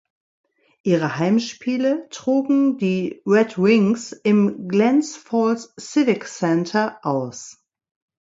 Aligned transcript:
Ihre 0.81 1.19
Heimspiele 1.19 2.07
trugen 2.09 2.79
die 2.79 3.21
Red 3.23 3.59
Wings 3.59 4.13
im 4.13 4.67
Glens 4.67 5.15
Falls 5.15 5.75
Civic 5.79 6.25
Center 6.27 6.97
aus. 7.03 7.63